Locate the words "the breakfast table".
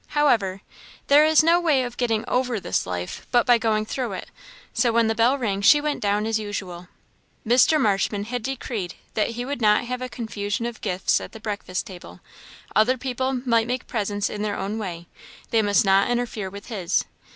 11.33-12.19